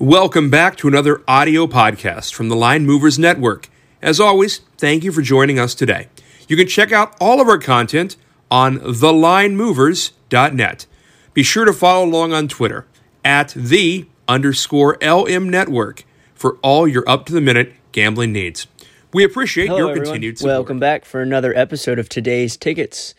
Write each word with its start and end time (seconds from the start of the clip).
Welcome 0.00 0.48
back 0.48 0.76
to 0.76 0.88
another 0.88 1.22
audio 1.28 1.66
podcast 1.66 2.32
from 2.32 2.48
the 2.48 2.56
Line 2.56 2.86
Movers 2.86 3.18
Network. 3.18 3.68
As 4.00 4.18
always, 4.18 4.60
thank 4.78 5.04
you 5.04 5.12
for 5.12 5.20
joining 5.20 5.58
us 5.58 5.74
today. 5.74 6.08
You 6.48 6.56
can 6.56 6.66
check 6.66 6.90
out 6.90 7.14
all 7.20 7.38
of 7.38 7.48
our 7.48 7.58
content 7.58 8.16
on 8.50 8.78
thelinemovers.net. 8.78 10.86
Be 11.34 11.42
sure 11.42 11.66
to 11.66 11.74
follow 11.74 12.06
along 12.06 12.32
on 12.32 12.48
Twitter 12.48 12.86
at 13.26 13.50
the 13.50 14.06
underscore 14.26 14.96
LM 15.02 15.50
Network 15.50 16.04
for 16.34 16.56
all 16.62 16.88
your 16.88 17.06
up 17.06 17.26
to 17.26 17.34
the 17.34 17.42
minute 17.42 17.74
gambling 17.92 18.32
needs. 18.32 18.68
We 19.12 19.22
appreciate 19.22 19.66
Hello, 19.66 19.80
your 19.80 19.90
everyone. 19.90 20.06
continued 20.06 20.38
support. 20.38 20.54
Welcome 20.54 20.78
back 20.78 21.04
for 21.04 21.20
another 21.20 21.54
episode 21.54 21.98
of 21.98 22.08
today's 22.08 22.56
tickets. 22.56 23.14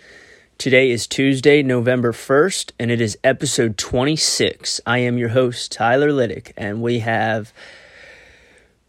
Today 0.61 0.91
is 0.91 1.07
Tuesday, 1.07 1.63
November 1.63 2.11
1st, 2.11 2.73
and 2.77 2.91
it 2.91 3.01
is 3.01 3.17
episode 3.23 3.79
26. 3.79 4.79
I 4.85 4.99
am 4.99 5.17
your 5.17 5.29
host, 5.29 5.71
Tyler 5.71 6.11
Liddick, 6.11 6.51
and 6.55 6.83
we 6.83 6.99
have 6.99 7.51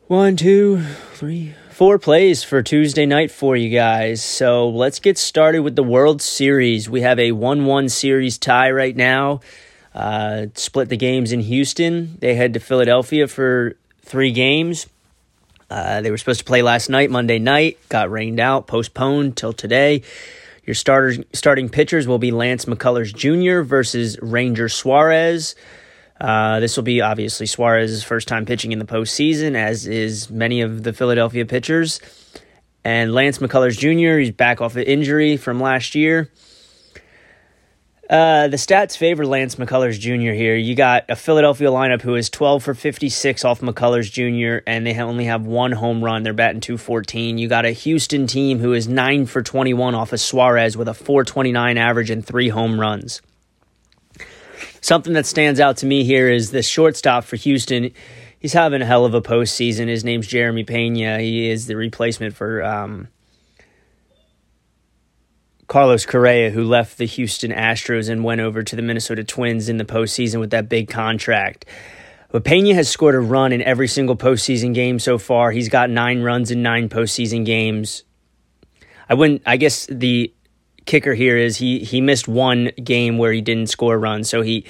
one, 0.06 0.36
two, 0.36 0.82
three, 1.14 1.54
four 1.70 1.98
plays 1.98 2.44
for 2.44 2.62
Tuesday 2.62 3.06
night 3.06 3.30
for 3.30 3.56
you 3.56 3.70
guys. 3.70 4.22
So 4.22 4.68
let's 4.68 4.98
get 4.98 5.16
started 5.16 5.60
with 5.60 5.74
the 5.74 5.82
World 5.82 6.20
Series. 6.20 6.90
We 6.90 7.00
have 7.00 7.18
a 7.18 7.32
1 7.32 7.64
1 7.64 7.88
series 7.88 8.36
tie 8.36 8.70
right 8.70 8.94
now. 8.94 9.40
Uh, 9.94 10.48
split 10.52 10.90
the 10.90 10.98
games 10.98 11.32
in 11.32 11.40
Houston. 11.40 12.18
They 12.20 12.34
head 12.34 12.52
to 12.52 12.60
Philadelphia 12.60 13.26
for 13.26 13.78
three 14.02 14.32
games. 14.32 14.88
Uh, 15.70 16.02
they 16.02 16.10
were 16.10 16.18
supposed 16.18 16.40
to 16.40 16.44
play 16.44 16.60
last 16.60 16.90
night, 16.90 17.10
Monday 17.10 17.38
night, 17.38 17.78
got 17.88 18.10
rained 18.10 18.40
out, 18.40 18.66
postponed 18.66 19.38
till 19.38 19.54
today. 19.54 20.02
Your 20.64 20.74
starters, 20.74 21.18
starting 21.32 21.68
pitchers 21.68 22.06
will 22.06 22.18
be 22.18 22.30
Lance 22.30 22.66
McCullers 22.66 23.12
Jr. 23.12 23.62
versus 23.62 24.16
Ranger 24.22 24.68
Suarez. 24.68 25.56
Uh, 26.20 26.60
this 26.60 26.76
will 26.76 26.84
be 26.84 27.00
obviously 27.00 27.46
Suarez's 27.46 28.04
first 28.04 28.28
time 28.28 28.46
pitching 28.46 28.70
in 28.70 28.78
the 28.78 28.84
postseason, 28.84 29.56
as 29.56 29.88
is 29.88 30.30
many 30.30 30.60
of 30.60 30.84
the 30.84 30.92
Philadelphia 30.92 31.44
pitchers. 31.46 32.00
And 32.84 33.12
Lance 33.12 33.38
McCullers 33.38 33.76
Jr., 33.76 34.18
he's 34.18 34.30
back 34.30 34.60
off 34.60 34.76
an 34.76 34.84
injury 34.84 35.36
from 35.36 35.60
last 35.60 35.96
year. 35.96 36.30
Uh, 38.10 38.48
the 38.48 38.56
stats 38.56 38.96
favor 38.96 39.24
Lance 39.24 39.54
McCullers 39.54 39.98
Jr. 39.98 40.32
here. 40.32 40.56
You 40.56 40.74
got 40.74 41.04
a 41.08 41.16
Philadelphia 41.16 41.68
lineup 41.68 42.02
who 42.02 42.16
is 42.16 42.28
12 42.28 42.62
for 42.62 42.74
56 42.74 43.44
off 43.44 43.60
McCullers 43.60 44.10
Jr., 44.10 44.62
and 44.66 44.84
they 44.84 44.98
only 44.98 45.24
have 45.26 45.46
one 45.46 45.72
home 45.72 46.02
run. 46.02 46.22
They're 46.22 46.32
batting 46.32 46.60
214. 46.60 47.38
You 47.38 47.48
got 47.48 47.64
a 47.64 47.70
Houston 47.70 48.26
team 48.26 48.58
who 48.58 48.72
is 48.72 48.88
9 48.88 49.26
for 49.26 49.40
21 49.40 49.94
off 49.94 50.12
of 50.12 50.20
Suarez 50.20 50.76
with 50.76 50.88
a 50.88 50.94
429 50.94 51.78
average 51.78 52.10
and 52.10 52.26
three 52.26 52.48
home 52.48 52.78
runs. 52.78 53.22
Something 54.80 55.12
that 55.12 55.26
stands 55.26 55.60
out 55.60 55.76
to 55.78 55.86
me 55.86 56.02
here 56.02 56.28
is 56.28 56.50
the 56.50 56.62
shortstop 56.62 57.22
for 57.24 57.36
Houston. 57.36 57.92
He's 58.40 58.52
having 58.52 58.82
a 58.82 58.84
hell 58.84 59.04
of 59.04 59.14
a 59.14 59.22
postseason. 59.22 59.86
His 59.86 60.02
name's 60.02 60.26
Jeremy 60.26 60.64
Pena. 60.64 61.20
He 61.20 61.48
is 61.48 61.68
the 61.68 61.76
replacement 61.76 62.34
for 62.34 62.64
um, 62.64 63.06
Carlos 65.72 66.04
Correa, 66.04 66.50
who 66.50 66.64
left 66.64 66.98
the 66.98 67.06
Houston 67.06 67.50
Astros 67.50 68.10
and 68.10 68.22
went 68.22 68.42
over 68.42 68.62
to 68.62 68.76
the 68.76 68.82
Minnesota 68.82 69.24
Twins 69.24 69.70
in 69.70 69.78
the 69.78 69.86
postseason 69.86 70.38
with 70.38 70.50
that 70.50 70.68
big 70.68 70.90
contract. 70.90 71.64
But 72.30 72.44
Pena 72.44 72.74
has 72.74 72.90
scored 72.90 73.14
a 73.14 73.20
run 73.20 73.52
in 73.52 73.62
every 73.62 73.88
single 73.88 74.14
postseason 74.14 74.74
game 74.74 74.98
so 74.98 75.16
far. 75.16 75.50
He's 75.50 75.70
got 75.70 75.88
nine 75.88 76.20
runs 76.20 76.50
in 76.50 76.60
nine 76.62 76.90
postseason 76.90 77.46
games. 77.46 78.04
I 79.08 79.14
wouldn't. 79.14 79.40
I 79.46 79.56
guess 79.56 79.86
the 79.86 80.34
kicker 80.84 81.14
here 81.14 81.38
is 81.38 81.56
he 81.56 81.78
he 81.78 82.02
missed 82.02 82.28
one 82.28 82.72
game 82.84 83.16
where 83.16 83.32
he 83.32 83.40
didn't 83.40 83.68
score 83.68 83.94
a 83.94 83.98
run, 83.98 84.24
so 84.24 84.42
he 84.42 84.66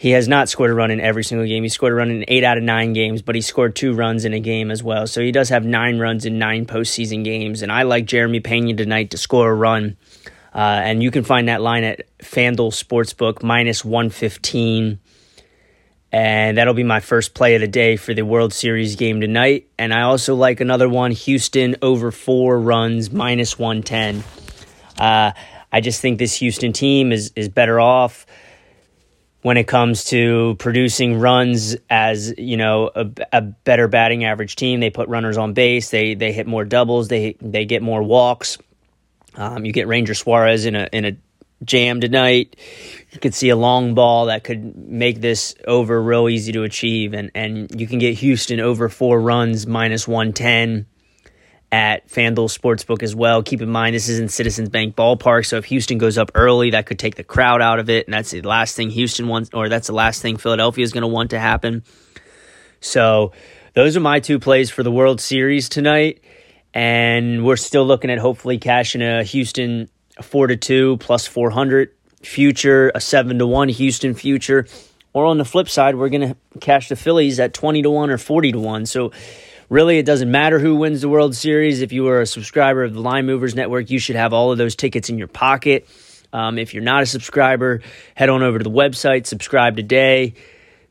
he 0.00 0.12
has 0.12 0.28
not 0.28 0.48
scored 0.48 0.70
a 0.70 0.74
run 0.74 0.92
in 0.92 1.00
every 1.00 1.24
single 1.24 1.44
game. 1.44 1.64
He 1.64 1.68
scored 1.68 1.92
a 1.92 1.96
run 1.96 2.12
in 2.12 2.24
eight 2.28 2.44
out 2.44 2.56
of 2.56 2.62
nine 2.62 2.92
games, 2.92 3.20
but 3.20 3.34
he 3.34 3.40
scored 3.40 3.74
two 3.74 3.94
runs 3.94 4.24
in 4.24 4.32
a 4.32 4.38
game 4.38 4.70
as 4.70 4.80
well. 4.80 5.08
So 5.08 5.20
he 5.20 5.32
does 5.32 5.48
have 5.48 5.64
nine 5.64 5.98
runs 5.98 6.24
in 6.24 6.38
nine 6.38 6.66
postseason 6.66 7.24
games. 7.24 7.62
And 7.62 7.72
I 7.72 7.82
like 7.82 8.04
Jeremy 8.04 8.38
Pena 8.38 8.74
tonight 8.74 9.10
to 9.10 9.18
score 9.18 9.50
a 9.50 9.54
run. 9.54 9.96
Uh, 10.54 10.58
and 10.84 11.02
you 11.02 11.10
can 11.10 11.24
find 11.24 11.48
that 11.48 11.60
line 11.60 11.82
at 11.82 12.06
FanDuel 12.20 12.70
Sportsbook 12.70 13.42
minus 13.42 13.84
115. 13.84 15.00
And 16.12 16.56
that'll 16.56 16.74
be 16.74 16.84
my 16.84 17.00
first 17.00 17.34
play 17.34 17.56
of 17.56 17.60
the 17.60 17.66
day 17.66 17.96
for 17.96 18.14
the 18.14 18.22
World 18.22 18.52
Series 18.52 18.94
game 18.94 19.20
tonight. 19.20 19.66
And 19.80 19.92
I 19.92 20.02
also 20.02 20.36
like 20.36 20.60
another 20.60 20.88
one 20.88 21.10
Houston 21.10 21.74
over 21.82 22.12
four 22.12 22.60
runs 22.60 23.10
minus 23.10 23.58
110. 23.58 24.22
Uh, 24.96 25.32
I 25.72 25.80
just 25.80 26.00
think 26.00 26.20
this 26.20 26.36
Houston 26.36 26.72
team 26.72 27.10
is, 27.10 27.32
is 27.34 27.48
better 27.48 27.80
off 27.80 28.26
when 29.42 29.56
it 29.56 29.66
comes 29.66 30.04
to 30.04 30.56
producing 30.58 31.18
runs 31.20 31.76
as 31.88 32.34
you 32.36 32.56
know 32.56 32.90
a, 32.94 33.08
a, 33.32 33.40
better 33.42 33.88
batting 33.88 34.24
average 34.24 34.56
team. 34.56 34.80
They 34.80 34.90
put 34.90 35.08
runners 35.08 35.36
on 35.36 35.52
base. 35.52 35.90
They 35.90 36.14
they 36.14 36.32
hit 36.32 36.46
more 36.46 36.64
doubles. 36.64 37.08
They 37.08 37.36
they 37.40 37.64
get 37.64 37.82
more 37.82 38.02
walks. 38.02 38.58
Um, 39.36 39.64
you 39.64 39.72
get 39.72 39.86
Ranger 39.86 40.14
Suarez 40.14 40.66
in 40.66 40.74
a 40.74 40.88
in 40.92 41.04
a 41.04 41.16
jam 41.64 42.00
tonight. 42.00 42.56
You 43.10 43.20
could 43.20 43.34
see 43.34 43.48
a 43.50 43.56
long 43.56 43.94
ball 43.94 44.26
that 44.26 44.44
could 44.44 44.76
make 44.76 45.20
this 45.20 45.54
over 45.66 46.02
real 46.02 46.28
easy 46.28 46.52
to 46.52 46.64
achieve, 46.64 47.14
and 47.14 47.30
and 47.34 47.80
you 47.80 47.86
can 47.86 47.98
get 47.98 48.14
Houston 48.18 48.60
over 48.60 48.88
four 48.88 49.20
runs 49.20 49.66
minus 49.66 50.08
one 50.08 50.32
ten 50.32 50.86
at 51.70 52.08
FanDuel 52.08 52.48
Sportsbook 52.48 53.02
as 53.02 53.14
well. 53.14 53.42
Keep 53.42 53.60
in 53.60 53.68
mind, 53.68 53.94
this 53.94 54.08
is 54.08 54.18
in 54.18 54.28
Citizens 54.28 54.70
Bank 54.70 54.96
Ballpark, 54.96 55.44
so 55.44 55.58
if 55.58 55.66
Houston 55.66 55.98
goes 55.98 56.16
up 56.16 56.30
early, 56.34 56.70
that 56.70 56.86
could 56.86 56.98
take 56.98 57.16
the 57.16 57.24
crowd 57.24 57.60
out 57.60 57.78
of 57.78 57.90
it, 57.90 58.06
and 58.06 58.14
that's 58.14 58.30
the 58.30 58.40
last 58.40 58.74
thing 58.74 58.90
Houston 58.90 59.28
wants, 59.28 59.50
or 59.52 59.68
that's 59.68 59.88
the 59.88 59.92
last 59.92 60.22
thing 60.22 60.38
Philadelphia 60.38 60.82
is 60.82 60.92
going 60.92 61.02
to 61.02 61.08
want 61.08 61.30
to 61.30 61.38
happen. 61.38 61.82
So, 62.80 63.32
those 63.74 63.96
are 63.96 64.00
my 64.00 64.20
two 64.20 64.38
plays 64.38 64.70
for 64.70 64.82
the 64.82 64.90
World 64.90 65.20
Series 65.20 65.68
tonight, 65.68 66.22
and 66.72 67.44
we're 67.44 67.56
still 67.56 67.86
looking 67.86 68.10
at 68.10 68.18
hopefully 68.18 68.58
cashing 68.58 69.02
a 69.02 69.22
Houston 69.22 69.88
four 70.22 70.46
to 70.46 70.56
two 70.56 70.96
plus 70.98 71.26
four 71.26 71.50
hundred 71.50 71.92
future, 72.22 72.90
a 72.94 73.00
seven 73.00 73.38
to 73.38 73.46
one 73.46 73.68
Houston 73.68 74.14
future, 74.14 74.66
or 75.12 75.26
on 75.26 75.38
the 75.38 75.44
flip 75.44 75.68
side, 75.68 75.96
we're 75.96 76.08
going 76.08 76.28
to 76.28 76.36
cash 76.60 76.88
the 76.88 76.96
Phillies 76.96 77.38
at 77.38 77.54
twenty 77.54 77.82
to 77.82 77.90
one 77.90 78.10
or 78.10 78.18
forty 78.18 78.52
to 78.52 78.58
one. 78.58 78.86
So 78.86 79.12
Really, 79.70 79.98
it 79.98 80.06
doesn't 80.06 80.30
matter 80.30 80.58
who 80.58 80.76
wins 80.76 81.02
the 81.02 81.10
World 81.10 81.36
Series. 81.36 81.82
If 81.82 81.92
you 81.92 82.08
are 82.08 82.22
a 82.22 82.26
subscriber 82.26 82.84
of 82.84 82.94
the 82.94 83.00
Line 83.00 83.26
Movers 83.26 83.54
Network, 83.54 83.90
you 83.90 83.98
should 83.98 84.16
have 84.16 84.32
all 84.32 84.50
of 84.50 84.56
those 84.56 84.74
tickets 84.74 85.10
in 85.10 85.18
your 85.18 85.28
pocket. 85.28 85.86
Um, 86.32 86.56
if 86.58 86.72
you're 86.72 86.82
not 86.82 87.02
a 87.02 87.06
subscriber, 87.06 87.82
head 88.14 88.30
on 88.30 88.42
over 88.42 88.56
to 88.56 88.64
the 88.64 88.70
website, 88.70 89.26
subscribe 89.26 89.76
today. 89.76 90.32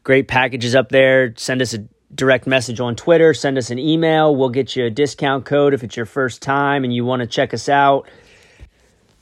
Great 0.03 0.27
packages 0.27 0.75
up 0.75 0.89
there. 0.89 1.33
Send 1.37 1.63
us 1.63 1.73
a 1.73 1.87
direct 2.13 2.45
message 2.45 2.79
on 2.79 2.95
Twitter, 2.95 3.33
send 3.33 3.57
us 3.57 3.71
an 3.71 3.79
email. 3.79 4.35
We'll 4.35 4.49
get 4.49 4.75
you 4.75 4.85
a 4.85 4.91
discount 4.91 5.45
code 5.45 5.73
if 5.73 5.83
it's 5.83 5.97
your 5.97 6.05
first 6.05 6.43
time 6.43 6.83
and 6.83 6.93
you 6.93 7.03
want 7.03 7.21
to 7.21 7.27
check 7.27 7.55
us 7.55 7.69
out. 7.69 8.07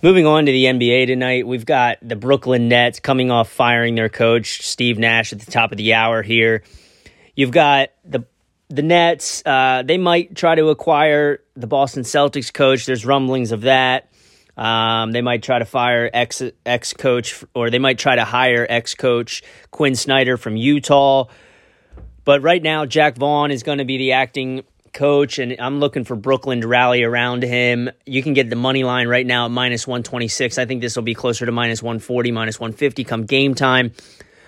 Moving 0.02 0.26
on 0.26 0.46
to 0.48 0.52
the 0.52 0.66
NBA 0.66 1.08
tonight, 1.08 1.48
we've 1.48 1.66
got 1.66 1.98
the 2.02 2.18
Brooklyn 2.18 2.68
Nets 2.68 3.00
coming 3.00 3.32
off 3.32 3.50
firing 3.50 3.96
their 3.96 4.10
coach, 4.10 4.68
Steve 4.68 5.00
Nash, 5.00 5.32
at 5.32 5.40
the 5.40 5.50
top 5.50 5.72
of 5.72 5.78
the 5.78 5.94
hour 5.94 6.22
here. 6.22 6.64
You've 7.36 7.52
got 7.52 7.90
the 8.04 8.26
the 8.70 8.82
Nets, 8.82 9.44
uh, 9.46 9.84
they 9.86 9.98
might 9.98 10.36
try 10.36 10.56
to 10.56 10.70
acquire 10.70 11.42
the 11.56 11.68
Boston 11.68 12.04
Celtics 12.04 12.54
coach. 12.54 12.86
There's 12.86 13.06
rumblings 13.06 13.52
of 13.52 13.62
that. 13.62 14.10
Um, 14.58 15.12
they 15.12 15.22
might 15.22 15.44
try 15.44 15.60
to 15.60 15.66
fire 15.66 16.10
ex 16.14 16.42
ex 16.66 16.94
coach, 16.94 17.44
or 17.54 17.70
they 17.70 17.80
might 17.80 18.00
try 18.00 18.16
to 18.16 18.24
hire 18.24 18.66
ex 18.68 18.96
coach 18.96 19.44
Quin 19.72 19.96
Snyder 19.96 20.38
from 20.38 20.56
Utah. 20.56 21.26
But 22.24 22.42
right 22.42 22.64
now, 22.64 22.86
Jacque 22.86 23.18
Vaughn 23.18 23.52
is 23.52 23.64
going 23.64 23.78
to 23.78 23.86
be 23.86 23.98
the 23.98 24.14
acting 24.14 24.64
coach, 24.94 25.38
and 25.38 25.58
I'm 25.60 25.80
looking 25.80 26.06
for 26.06 26.16
Brooklyn 26.16 26.62
to 26.62 26.68
rally 26.68 27.04
around 27.04 27.44
him. 27.44 27.90
You 28.06 28.24
can 28.24 28.34
get 28.34 28.50
the 28.50 28.56
money 28.56 28.84
line 28.84 29.08
right 29.08 29.26
now 29.26 29.46
at 29.46 29.52
minus 29.52 29.86
126. 29.86 30.58
I 30.58 30.66
think 30.66 30.82
this 30.82 30.96
will 30.96 31.04
be 31.04 31.14
closer 31.14 31.46
to 31.46 31.52
minus 31.52 31.84
140, 31.84 32.32
minus 32.32 32.60
150 32.60 33.04
come 33.04 33.26
game 33.26 33.54
time. 33.54 33.92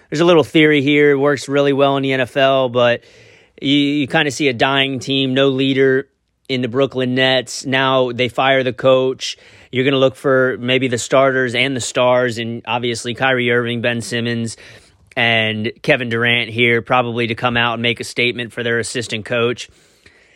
There's 0.10 0.22
a 0.22 0.26
little 0.26 0.46
theory 0.46 0.82
here. 0.82 1.12
It 1.12 1.18
works 1.18 1.50
really 1.50 1.74
well 1.74 1.98
in 1.98 2.04
the 2.04 2.12
NFL, 2.12 2.72
but 2.72 3.04
you, 3.62 3.76
you 3.76 4.08
kind 4.08 4.28
of 4.28 4.34
see 4.34 4.48
a 4.48 4.54
dying 4.54 5.00
team, 5.00 5.34
no 5.34 5.50
leader 5.50 6.10
in 6.50 6.62
the 6.62 6.68
Brooklyn 6.68 7.16
Nets. 7.16 7.66
Now 7.66 8.12
they 8.12 8.30
fire 8.30 8.64
the 8.64 8.74
coach. 8.74 9.38
You're 9.72 9.84
going 9.84 9.94
to 9.94 10.00
look 10.00 10.16
for 10.16 10.58
maybe 10.60 10.88
the 10.88 10.98
starters 10.98 11.56
and 11.56 11.76
the 11.76 11.82
stars, 11.82 12.38
and 12.38 12.62
obviously 12.66 13.14
Kyrie 13.14 13.52
Irving, 13.52 13.82
Ben 13.82 14.02
Simmons, 14.02 14.58
and 15.16 15.72
Kevin 15.82 16.10
Durant 16.10 16.50
here 16.50 16.82
probably 16.82 17.28
to 17.28 17.36
come 17.36 17.58
out 17.58 17.74
and 17.74 17.82
make 17.82 18.00
a 18.00 18.04
statement 18.04 18.54
for 18.54 18.64
their 18.64 18.80
assistant 18.80 19.26
coach. 19.26 19.70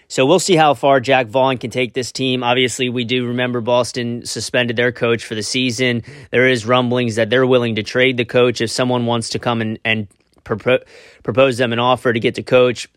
So 0.07 0.25
we'll 0.25 0.39
see 0.39 0.57
how 0.57 0.73
far 0.73 0.99
Jacque 0.99 1.27
Vaughn 1.27 1.57
can 1.57 1.69
take 1.69 1.93
this 1.93 2.11
team. 2.11 2.43
Obviously, 2.43 2.89
we 2.89 3.05
do 3.05 3.27
remember 3.27 3.61
Boston 3.61 4.25
suspended 4.25 4.75
their 4.75 4.91
coach 4.91 5.23
for 5.23 5.35
the 5.35 5.43
season. 5.43 6.03
There 6.31 6.49
is 6.49 6.65
rumblings 6.65 7.15
that 7.15 7.29
they're 7.29 7.47
willing 7.47 7.75
to 7.75 7.83
trade 7.83 8.17
the 8.17 8.25
coach 8.25 8.59
if 8.59 8.69
someone 8.69 9.05
wants 9.05 9.29
to 9.29 9.39
come 9.39 9.61
and, 9.61 9.79
and 9.85 10.09
propo- 10.43 10.83
propose 11.23 11.57
them 11.57 11.71
an 11.71 11.79
offer 11.79 12.11
to 12.11 12.19
get 12.19 12.35
the 12.35 12.43
coach. 12.43 12.89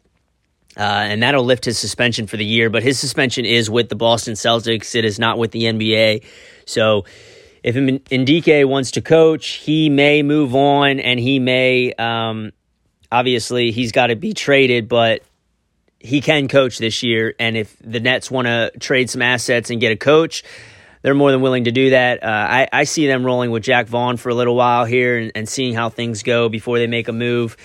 Uh, 0.76 0.81
and 0.82 1.23
that'll 1.23 1.44
lift 1.44 1.65
his 1.65 1.79
suspension 1.79 2.26
for 2.26 2.37
the 2.37 2.44
year. 2.44 2.69
But 2.71 2.82
his 2.82 2.99
suspension 2.99 3.44
is 3.44 3.71
with 3.71 3.88
the 3.88 3.94
Boston 3.94 4.35
Celtics. 4.35 4.94
It 4.94 5.05
is 5.05 5.19
not 5.19 5.38
with 5.38 5.53
the 5.53 5.65
NBA. 5.65 6.25
So 6.67 7.05
if 7.62 7.76
Udoka 7.76 8.67
wants 8.67 8.93
to 8.93 9.00
coach, 9.00 9.47
he 9.47 9.88
may 9.88 10.23
move 10.23 10.55
on 10.55 11.00
and 11.00 11.19
he 11.21 11.38
may 11.38 11.93
um, 11.94 12.53
obviously 13.11 13.71
he's 13.71 13.93
got 13.93 14.09
to 14.09 14.17
be 14.17 14.35
traded, 14.35 14.88
but 14.88 15.23
he 16.00 16.21
can 16.21 16.49
coach 16.49 16.79
this 16.79 17.03
year. 17.03 17.35
And 17.38 17.56
if 17.56 17.77
the 17.81 18.00
Nets 18.00 18.31
want 18.31 18.47
to 18.47 18.70
trade 18.81 19.09
some 19.09 19.23
assets 19.23 19.70
and 19.70 19.81
get 19.81 19.93
a 19.93 19.97
coach, 19.97 20.43
they're 21.03 21.15
more 21.15 21.31
than 21.31 21.41
willing 21.41 21.65
to 21.65 21.73
do 21.73 21.91
that. 21.91 22.23
Uh, 22.23 22.27
I, 22.27 22.69
I, 22.73 22.85
see 22.85 23.06
them 23.06 23.25
rolling 23.25 23.50
with 23.50 23.62
Jacque 23.62 23.87
Vaughn 23.87 24.17
for 24.17 24.31
a 24.31 24.35
little 24.35 24.56
while 24.56 24.87
here 24.87 25.19
and, 25.19 25.32
and 25.35 25.49
seeing 25.49 25.75
how 25.75 25.91
things 25.91 26.23
go 26.23 26.49
before 26.49 26.79
they 26.79 26.87
make 26.87 27.09
a 27.09 27.12
move. 27.12 27.56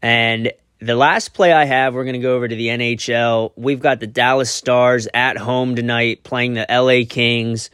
And 0.00 0.52
the 0.80 0.94
last 0.94 1.32
play 1.32 1.52
I 1.52 1.64
have, 1.64 1.94
we're 1.94 2.04
going 2.04 2.14
to 2.14 2.20
go 2.20 2.36
over 2.36 2.46
to 2.46 2.54
the 2.54 2.68
NHL. 2.68 3.52
We've 3.56 3.80
got 3.80 4.00
the 4.00 4.06
Dallas 4.06 4.50
Stars 4.50 5.08
at 5.14 5.36
home 5.36 5.76
tonight 5.76 6.22
playing 6.22 6.54
the 6.54 6.66
LA 6.68 7.06
Kings. 7.08 7.70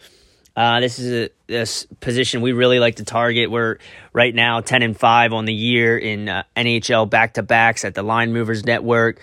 Uh, 0.55 0.81
this 0.81 0.99
is 0.99 1.13
a 1.13 1.31
this 1.47 1.87
position 2.01 2.43
we 2.43 2.53
really 2.53 2.79
like 2.79 2.97
to 2.97 3.05
target. 3.05 3.51
We're 3.51 3.79
right 4.13 4.35
now 4.35 4.61
ten 4.61 4.83
and 4.83 4.97
five 4.97 5.33
on 5.33 5.47
the 5.47 5.55
year 5.55 5.97
in 5.97 6.29
uh, 6.29 6.45
NHL 6.57 7.09
back 7.09 7.35
to 7.35 7.43
backs 7.43 7.85
at 7.85 7.95
the 7.95 8.03
Line 8.03 8.33
Movers 8.33 8.65
Network. 8.65 9.21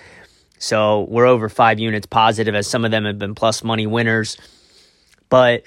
So 0.57 1.01
we're 1.01 1.27
over 1.27 1.47
five 1.47 1.79
units 1.79 2.07
positive, 2.07 2.55
as 2.55 2.67
some 2.67 2.83
of 2.83 2.91
them 2.91 3.05
have 3.05 3.19
been 3.19 3.35
plus 3.35 3.63
money 3.63 3.87
winners. 3.87 4.37
But 5.29 5.63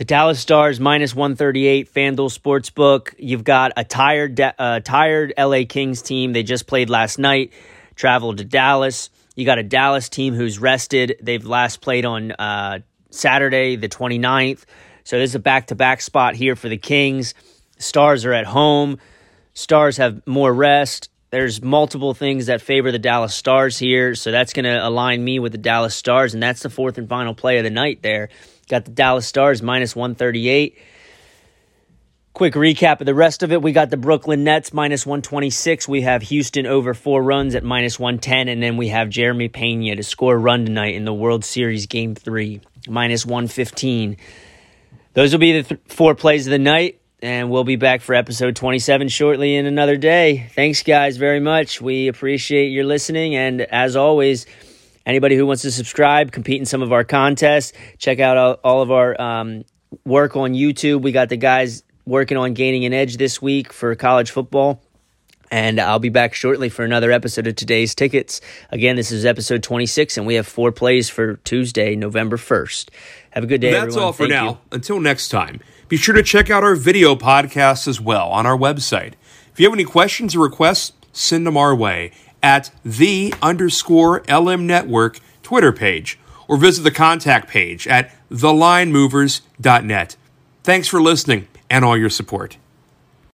the 0.00 0.06
Dallas 0.06 0.40
Stars 0.40 0.80
minus 0.80 1.14
138 1.14 1.92
FanDuel 1.92 2.34
Sportsbook. 2.34 3.12
You've 3.18 3.44
got 3.44 3.72
a 3.76 3.84
tired, 3.84 4.40
uh, 4.40 4.80
tired 4.80 5.34
LA 5.36 5.64
Kings 5.68 6.00
team. 6.00 6.32
They 6.32 6.42
just 6.42 6.66
played 6.66 6.88
last 6.88 7.18
night, 7.18 7.52
traveled 7.96 8.38
to 8.38 8.44
Dallas. 8.46 9.10
You 9.36 9.44
got 9.44 9.58
a 9.58 9.62
Dallas 9.62 10.08
team 10.08 10.32
who's 10.32 10.58
rested. 10.58 11.18
They've 11.20 11.44
last 11.44 11.82
played 11.82 12.06
on 12.06 12.32
uh, 12.32 12.78
Saturday, 13.10 13.76
the 13.76 13.90
29th. 13.90 14.64
So 15.04 15.18
this 15.18 15.32
is 15.32 15.34
a 15.34 15.38
back 15.38 15.66
to 15.66 15.74
back 15.74 16.00
spot 16.00 16.34
here 16.34 16.56
for 16.56 16.70
the 16.70 16.78
Kings. 16.78 17.34
Stars 17.76 18.24
are 18.24 18.32
at 18.32 18.46
home. 18.46 18.96
Stars 19.52 19.98
have 19.98 20.26
more 20.26 20.54
rest. 20.54 21.10
There's 21.30 21.62
multiple 21.62 22.12
things 22.12 22.46
that 22.46 22.60
favor 22.60 22.90
the 22.90 22.98
Dallas 22.98 23.34
Stars 23.34 23.78
here. 23.78 24.16
So 24.16 24.32
that's 24.32 24.52
going 24.52 24.64
to 24.64 24.86
align 24.86 25.22
me 25.22 25.38
with 25.38 25.52
the 25.52 25.58
Dallas 25.58 25.94
Stars. 25.94 26.34
And 26.34 26.42
that's 26.42 26.62
the 26.62 26.70
fourth 26.70 26.98
and 26.98 27.08
final 27.08 27.34
play 27.34 27.58
of 27.58 27.64
the 27.64 27.70
night 27.70 28.02
there. 28.02 28.30
Got 28.68 28.84
the 28.84 28.90
Dallas 28.90 29.26
Stars 29.26 29.62
minus 29.62 29.94
138. 29.94 30.76
Quick 32.32 32.54
recap 32.54 33.00
of 33.00 33.06
the 33.06 33.14
rest 33.14 33.44
of 33.44 33.52
it. 33.52 33.62
We 33.62 33.70
got 33.70 33.90
the 33.90 33.96
Brooklyn 33.96 34.42
Nets 34.42 34.72
minus 34.72 35.06
126. 35.06 35.86
We 35.86 36.00
have 36.02 36.22
Houston 36.22 36.66
over 36.66 36.94
four 36.94 37.22
runs 37.22 37.54
at 37.54 37.62
minus 37.62 37.98
110. 37.98 38.48
And 38.48 38.60
then 38.60 38.76
we 38.76 38.88
have 38.88 39.08
Jeremy 39.08 39.48
Pena 39.48 39.94
to 39.94 40.02
score 40.02 40.34
a 40.34 40.38
run 40.38 40.66
tonight 40.66 40.96
in 40.96 41.04
the 41.04 41.14
World 41.14 41.44
Series 41.44 41.86
Game 41.86 42.16
3, 42.16 42.60
minus 42.88 43.24
115. 43.24 44.16
Those 45.12 45.32
will 45.32 45.40
be 45.40 45.60
the 45.60 45.62
th- 45.62 45.80
four 45.86 46.16
plays 46.16 46.48
of 46.48 46.50
the 46.50 46.58
night. 46.58 46.99
And 47.22 47.50
we'll 47.50 47.64
be 47.64 47.76
back 47.76 48.00
for 48.00 48.14
episode 48.14 48.56
27 48.56 49.08
shortly 49.08 49.54
in 49.56 49.66
another 49.66 49.96
day. 49.96 50.48
Thanks, 50.54 50.82
guys, 50.82 51.18
very 51.18 51.40
much. 51.40 51.80
We 51.80 52.08
appreciate 52.08 52.68
your 52.68 52.84
listening. 52.84 53.36
And 53.36 53.60
as 53.60 53.94
always, 53.94 54.46
Anybody 55.06 55.34
who 55.34 55.46
wants 55.46 55.62
to 55.62 55.72
subscribe, 55.72 56.30
compete 56.30 56.60
in 56.60 56.66
some 56.66 56.82
of 56.82 56.92
our 56.92 57.04
contests, 57.04 57.72
check 57.98 58.20
out 58.20 58.60
all, 58.62 58.82
of 58.82 58.90
our 58.90 59.20
um, 59.20 59.64
work 60.04 60.36
on 60.36 60.52
YouTube. 60.52 61.02
We 61.02 61.10
got 61.10 61.30
the 61.30 61.36
guys 61.36 61.82
working 62.04 62.36
on 62.36 62.54
gaining 62.54 62.84
an 62.84 62.92
edge 62.92 63.16
this 63.16 63.40
week 63.40 63.72
for 63.72 63.94
college 63.94 64.30
football. 64.30 64.82
And 65.50 65.80
I'll 65.80 65.98
be 65.98 66.10
back 66.10 66.34
shortly 66.34 66.68
for 66.68 66.84
another 66.84 67.10
episode 67.10 67.48
of 67.48 67.56
today's 67.56 67.94
tickets. 67.94 68.40
Again, 68.70 68.94
this 68.94 69.10
is 69.10 69.24
episode 69.24 69.64
26, 69.64 70.16
and 70.16 70.26
we 70.26 70.34
have 70.36 70.46
four 70.46 70.70
plays 70.70 71.08
for 71.08 71.36
Tuesday, 71.38 71.96
November 71.96 72.36
1st. 72.36 72.90
Have 73.30 73.42
a 73.42 73.46
good 73.48 73.60
day. 73.60 73.72
That's 73.72 73.86
everyone. 73.86 74.04
all 74.04 74.12
for 74.12 74.28
Thank 74.28 74.30
now. 74.30 74.48
You. 74.48 74.58
Until 74.70 75.00
next 75.00 75.30
time, 75.30 75.60
be 75.90 75.96
sure 75.96 76.14
to 76.14 76.22
check 76.22 76.50
out 76.50 76.62
our 76.62 76.76
video 76.76 77.16
podcasts 77.16 77.88
as 77.88 78.00
well 78.00 78.28
on 78.28 78.46
our 78.46 78.56
website. 78.56 79.14
If 79.52 79.58
you 79.58 79.66
have 79.66 79.74
any 79.74 79.82
questions 79.82 80.36
or 80.36 80.38
requests, 80.38 80.92
send 81.12 81.44
them 81.44 81.56
our 81.56 81.74
way 81.74 82.12
at 82.40 82.70
the 82.84 83.34
underscore 83.42 84.22
LM 84.28 84.68
Network 84.68 85.18
Twitter 85.42 85.72
page 85.72 86.16
or 86.46 86.56
visit 86.56 86.82
the 86.82 86.92
contact 86.92 87.48
page 87.48 87.88
at 87.88 88.12
thelinemovers.net. 88.30 90.16
Thanks 90.62 90.86
for 90.86 91.02
listening 91.02 91.48
and 91.68 91.84
all 91.84 91.96
your 91.96 92.08
support. 92.08 92.56